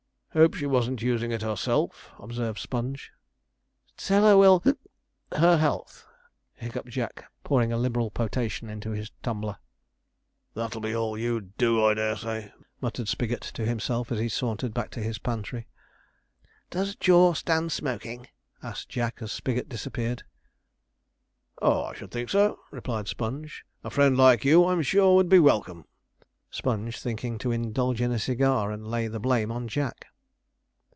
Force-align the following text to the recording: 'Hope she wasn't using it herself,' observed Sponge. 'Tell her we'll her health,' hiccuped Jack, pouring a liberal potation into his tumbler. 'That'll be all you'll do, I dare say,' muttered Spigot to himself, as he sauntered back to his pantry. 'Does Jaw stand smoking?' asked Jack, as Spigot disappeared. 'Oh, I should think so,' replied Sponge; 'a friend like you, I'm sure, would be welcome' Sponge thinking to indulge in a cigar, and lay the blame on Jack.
'Hope 0.33 0.53
she 0.53 0.65
wasn't 0.65 1.01
using 1.01 1.33
it 1.33 1.41
herself,' 1.41 2.09
observed 2.17 2.57
Sponge. 2.57 3.11
'Tell 3.97 4.23
her 4.23 4.37
we'll 4.37 4.59
her 5.37 5.57
health,' 5.57 6.07
hiccuped 6.53 6.87
Jack, 6.87 7.29
pouring 7.43 7.73
a 7.73 7.77
liberal 7.77 8.09
potation 8.09 8.69
into 8.69 8.91
his 8.91 9.11
tumbler. 9.23 9.57
'That'll 10.53 10.79
be 10.79 10.95
all 10.95 11.17
you'll 11.17 11.41
do, 11.57 11.83
I 11.85 11.95
dare 11.95 12.15
say,' 12.15 12.53
muttered 12.79 13.09
Spigot 13.09 13.41
to 13.41 13.65
himself, 13.65 14.09
as 14.09 14.19
he 14.19 14.29
sauntered 14.29 14.73
back 14.73 14.89
to 14.91 15.01
his 15.03 15.17
pantry. 15.19 15.67
'Does 16.69 16.95
Jaw 16.95 17.33
stand 17.33 17.73
smoking?' 17.73 18.29
asked 18.63 18.87
Jack, 18.87 19.21
as 19.21 19.33
Spigot 19.33 19.67
disappeared. 19.67 20.23
'Oh, 21.61 21.83
I 21.83 21.93
should 21.93 22.11
think 22.11 22.29
so,' 22.29 22.61
replied 22.71 23.09
Sponge; 23.09 23.65
'a 23.83 23.89
friend 23.89 24.15
like 24.17 24.45
you, 24.45 24.65
I'm 24.65 24.81
sure, 24.81 25.13
would 25.13 25.27
be 25.27 25.39
welcome' 25.39 25.87
Sponge 26.49 27.01
thinking 27.01 27.37
to 27.39 27.51
indulge 27.51 27.99
in 28.01 28.13
a 28.13 28.17
cigar, 28.19 28.71
and 28.71 28.87
lay 28.87 29.09
the 29.09 29.19
blame 29.19 29.51
on 29.51 29.67
Jack. 29.67 30.07